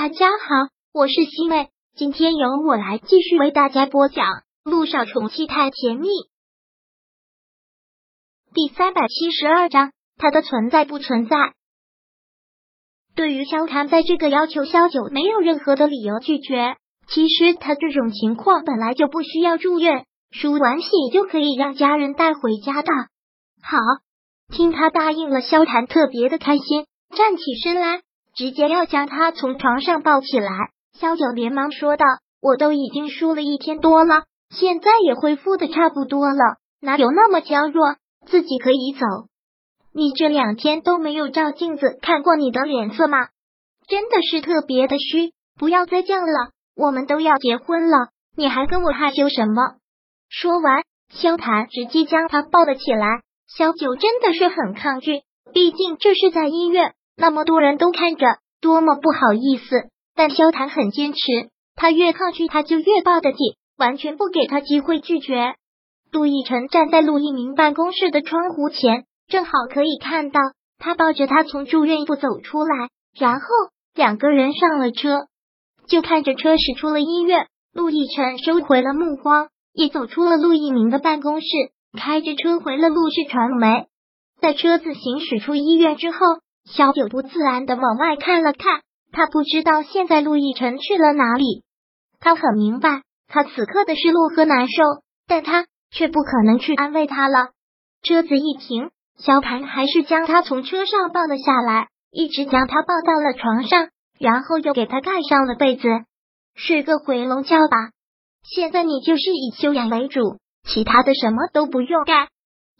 [0.00, 4.26] 大家好，我是西妹，今天由我来继续为大家播讲
[4.62, 6.06] 《路上宠妻太甜蜜》
[8.54, 11.36] 第三百七十二章，他的存在不存在？
[13.16, 16.76] 对于萧谈在这个要求，萧九没有任何的理由拒绝。
[17.08, 22.92] 其实他这种情况本来就不需要住院，输完血就可以让家人带回家的。
[23.60, 23.78] 好，
[24.54, 26.86] 听他答应了，萧谈特别的开心，
[27.16, 28.02] 站起身来。
[28.34, 30.50] 直接要将他从床上抱起来，
[30.92, 32.04] 萧九连忙说道
[32.40, 37.96] ：“我都已经输了一天多了，现在也恢复的差不多了，哪有那么娇弱？
[38.26, 39.06] 自己可以走。
[39.92, 43.28] 你这两天都没有照镜子看过你的脸色吗？
[43.88, 49.76] 真的是特别的虚，不要再犟了，我们都要结婚了，你还跟我害羞什么？”
[50.28, 53.22] 说完，萧谭直接将他抱了起来。
[53.46, 55.22] 萧九真的是很抗拒，
[55.54, 56.92] 毕竟这是在医院。
[57.20, 58.26] 那么多人都看着，
[58.60, 59.88] 多么不好意思！
[60.14, 61.18] 但萧谈很坚持，
[61.74, 63.38] 他越抗拒，他就越抱得紧，
[63.76, 65.54] 完全不给他机会拒绝。
[66.12, 70.40] 陆亦辰站在陆一鸣办公室的窗户前，正好可以看到
[70.78, 72.88] 他抱着他从住院部走出来，
[73.18, 73.46] 然后
[73.96, 75.26] 两个人上了车，
[75.88, 77.48] 就看着车驶出了医院。
[77.74, 81.46] 陆亦辰收回了目光，也走出了陆一鸣的办公室，
[81.98, 83.86] 开着车回了陆氏传媒。
[84.40, 86.18] 在车子行驶出医院之后。
[86.70, 91.64] 小九不自然的往外看了看，他不知道现在陆亦辰去了哪里。
[92.20, 94.82] 他很明白，他此刻的失落和难受，
[95.26, 97.50] 但他却不可能去安慰他了。
[98.02, 103.88] 车子一停，萧盘还是将他从车上抱了下来，一直将他抱到了床上，
[104.18, 105.88] 然后又给他盖上了被子，
[106.54, 107.90] 睡个回笼觉吧。
[108.44, 110.38] 现在你就是以修养为主，
[110.68, 112.28] 其他的什么都不用干。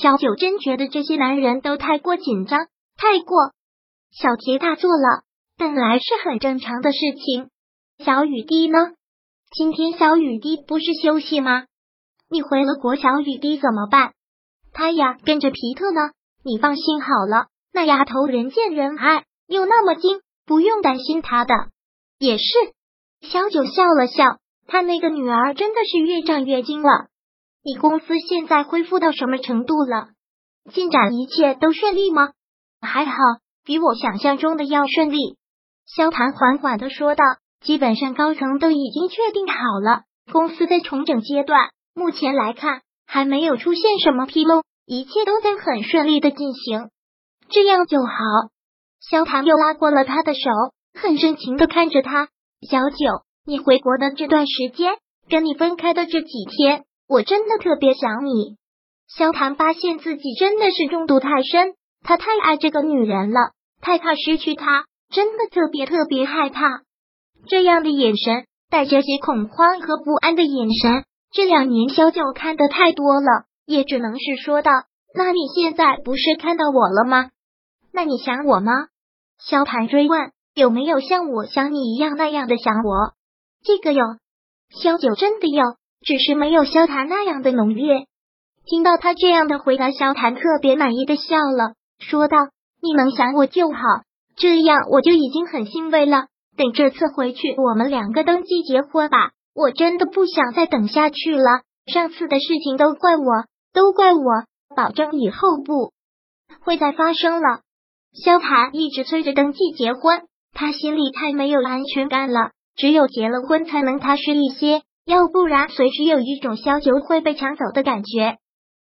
[0.00, 3.52] 小九真觉得这些男人都太过紧张，太过。
[4.12, 5.22] 小题大做了，
[5.56, 7.48] 本来是很正常的事情。
[8.04, 8.78] 小雨滴呢？
[9.52, 11.66] 今天小雨滴不是休息吗？
[12.28, 14.12] 你回了国，小雨滴怎么办？
[14.72, 16.10] 他呀，跟着皮特呢。
[16.42, 21.54] 你放心好了，那丫头人见人爱，又那么精，不用担心她的。
[22.18, 22.44] 也是，
[23.20, 27.08] 小九笑了笑，他那个女儿真的是越长越精了。
[27.62, 30.08] 你公司现在恢复到什么程度了？
[30.72, 32.30] 进展一切都顺利吗？
[32.80, 33.12] 还好。
[33.70, 35.36] 比我想象中的要顺利，
[35.86, 37.22] 萧谭缓缓的说道
[37.62, 40.00] ：“基本上高层都已经确定好了，
[40.32, 46.90] 公司在重整阶段，目前来看还没有出现什么纰漏，一切都在很顺利的进行，
[47.48, 48.08] 这样就好。”
[49.08, 50.50] 萧谭又拉过了他的手，
[51.00, 52.26] 很深情的看着他
[52.68, 52.96] ：“小九，
[53.46, 54.94] 你回国的这段时间，
[55.28, 58.56] 跟你分开的这几天，我真的特别想你。”
[59.06, 63.52] 萧谭发现自己真的是中毒太深，他太爱这个女人了。
[63.80, 66.82] 太怕失去他，真的特别特别害怕。
[67.46, 74.70] 这样的眼神，带着些恐慌和不安的眼神，这两年萧九看的太多了，也只能是说道
[75.16, 77.30] ：“那你现在不是看到我了吗？
[77.92, 78.72] 那你想我吗？”
[79.42, 83.14] 萧谭追问：“有没有像我想你一样那样的想我？”
[83.64, 84.04] 这个有，
[84.70, 85.64] 萧九真的有，
[86.02, 88.06] 只是没有萧谭那样的浓烈。
[88.66, 92.36] 听到他这样的回答，萧谭特别满意的笑了，说道。
[92.82, 93.78] 你能想我就好，
[94.36, 96.26] 这样我就已经很欣慰了。
[96.56, 99.32] 等这次回去，我们两个登记结婚吧。
[99.54, 101.62] 我真的不想再等下去了。
[101.86, 104.44] 上次的事情都怪我，都怪我，
[104.76, 105.92] 保证以后不
[106.62, 107.60] 会再发生了。
[108.12, 112.50] 萧谭一直催着登记结婚，他心里太没有安全感了。
[112.76, 118.38] 只有结了婚才能踏实一些，要不然随时有一种萧九会被抢走的感觉。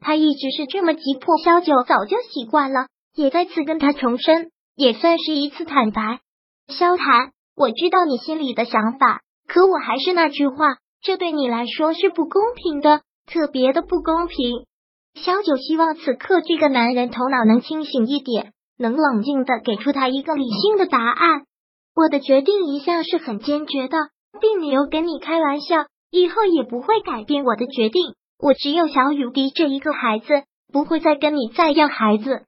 [0.00, 2.86] 他一直是这么急迫，萧九早就习惯了。
[3.14, 6.20] 也再次跟他重申，也算是一次坦白。
[6.68, 14.66] 萧谈，我知道你心里的想法，可我还是那句话，这对你来说是不公平的，特别的不公平。
[15.14, 21.42] 萧九希望此刻这个男人头脑能清醒一点，能冷静的给出他一个理性的答案。
[21.96, 23.96] 我的决定一向是很坚决的，
[24.40, 28.14] 并没有跟你开玩笑，以后也不会改变我的决定。
[28.38, 32.44] 我只有小雨滴这一个孩子，不会再跟你再要孩子。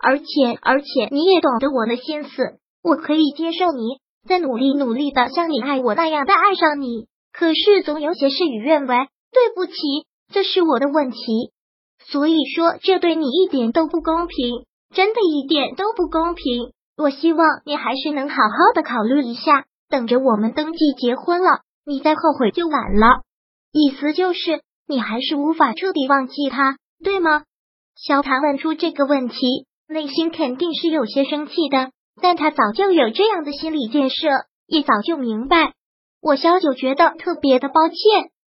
[0.00, 3.98] 而且，而且你也懂得我的心思，我可以接受你
[4.28, 7.06] 再努力努力的像你爱我那样的爱上你。
[7.32, 8.96] 可是总有些事与愿违，
[9.32, 9.72] 对不起，
[10.32, 11.52] 这是我的问题。
[12.10, 14.64] 所以说，这对你一点都不公平，
[14.94, 16.72] 真的一点都不公平。
[16.96, 23.22] 我希望你还是能好好的考虑一下，等着我们登记结婚了，你再后悔就晚了。
[23.72, 27.42] 意思就是你还是无法彻底忘记他，对吗？
[27.94, 29.66] 萧谭问出这个问题。
[29.88, 31.90] 内心肯定是有些生气的，
[32.20, 34.28] 但他早就有这样的心理建设，
[34.66, 35.72] 也早就明白。
[36.20, 37.96] 我小九觉得特别的抱歉，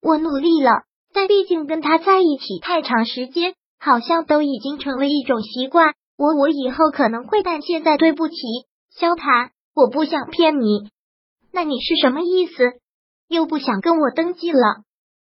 [0.00, 0.70] 我努力了，
[1.12, 5.94] 但毕竟跟他在一起太长时间，好像都已经成为一种习惯。
[6.16, 8.36] 我我以后可能会，但现在对不起，
[8.90, 10.88] 萧谈，我不想骗你。
[11.52, 12.72] 那你是什么意思？
[13.28, 14.84] 又不想跟我登记了？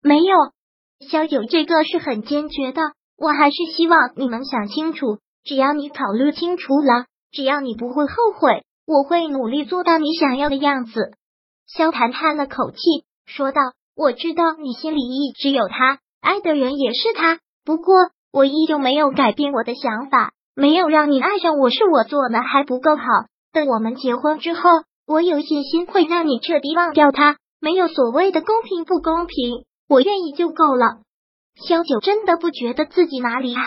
[0.01, 0.37] 没有，
[1.09, 2.83] 萧九这个是很坚决的。
[3.17, 5.19] 我还是希望你能想清楚，
[5.49, 11.15] 只要你考虑清楚了，只要你不会后悔，我会努力做到你想要的样子。
[11.67, 12.77] 萧谈叹了口气，
[13.25, 13.63] 说道
[13.97, 17.95] ：“我知道你心里一直有他，爱的人也是他，不过
[18.31, 23.05] 我依旧没有改变我的想法。”没有让你爱上我是我做的还不够好。
[23.53, 24.69] 等我们结婚之后，
[25.07, 27.39] 我有信心会让你彻底忘掉他。
[27.61, 30.99] 没有所谓的公平不公平，我愿意就够了。
[31.65, 33.63] 萧九真的不觉得自己哪里好，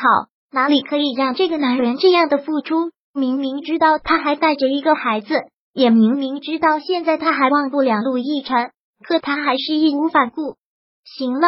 [0.52, 2.92] 哪里可以让这个男人这样的付出。
[3.14, 5.36] 明明知道他还带着一个孩子，
[5.74, 8.72] 也明明知道现在他还忘不了陆亦辰，
[9.06, 10.56] 可他还是义无反顾。
[11.04, 11.48] 行了，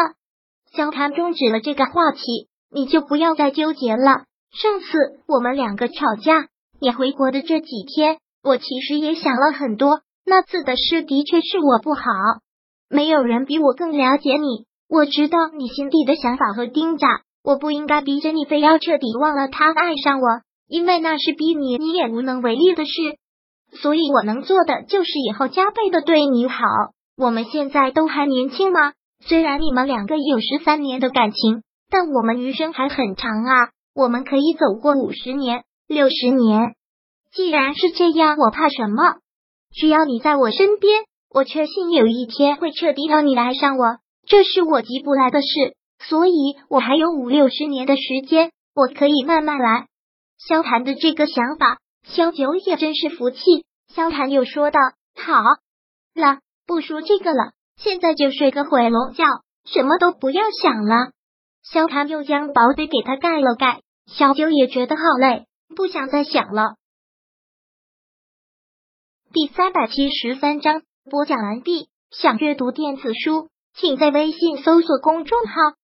[0.72, 4.24] 萧谈终止了这个话题，你就不要再纠结了。
[4.52, 6.48] 上次我们两个吵架，
[6.80, 10.00] 你回国的这几天，我其实也想了很多。
[10.26, 12.02] 那次的事的确是我不好，
[12.90, 14.66] 没有人比我更了解你。
[14.88, 17.06] 我知道你心底的想法和钉子，
[17.44, 20.26] 我不应该逼着你非要彻底忘了他，爱上我，
[20.66, 22.92] 因为那是逼你，你也无能为力的事。
[23.76, 26.64] 所以我能做的就是以后加倍的对你好。
[27.18, 28.94] 我们现在都还年轻吗？
[29.20, 33.68] 虽然你们两个有十三年的感情，但我们余生还很长啊。
[33.94, 36.74] 我们可以走过五十年、六十年。
[37.32, 39.16] 既然是这样，我怕什么？
[39.72, 43.98] 只要你在我身边，我确信有一天会彻底让你爱上我。
[44.26, 45.46] 这是我急不来的事，
[46.08, 49.86] 所以我还有五六十年的时间，我可以慢慢来。
[50.38, 53.38] 萧谈的这个想法，萧九也真是服气。
[53.88, 54.80] 萧谈又说道
[55.16, 55.42] ：“好
[56.14, 59.24] 了，不说这个了，现在就睡个回笼觉，
[59.64, 61.12] 什么都不要想了。”
[61.62, 63.80] 萧谈又将薄被给他盖了盖。
[64.06, 66.76] 小九也觉得好累，不想再想了。
[69.32, 71.88] 第三百七十三章播讲完毕。
[72.10, 75.54] 想阅读电子书，请在微信搜索公众号“